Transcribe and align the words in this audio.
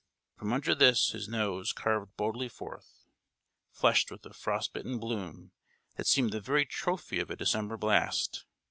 From 0.35 0.51
under 0.51 0.73
this 0.73 1.11
his 1.11 1.27
nose 1.27 1.71
curved 1.71 2.17
boldly 2.17 2.49
forth, 2.49 3.05
flushed 3.71 4.09
with 4.09 4.25
a 4.25 4.33
frost 4.33 4.73
bitten 4.73 4.97
bloom, 4.97 5.51
that 5.95 6.07
seemed 6.07 6.31
the 6.31 6.41
very 6.41 6.65
trophy 6.65 7.19
of 7.19 7.29
a 7.29 7.35
December 7.35 7.77
blast. 7.77 8.47